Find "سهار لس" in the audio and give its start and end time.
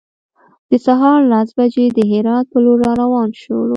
0.85-1.49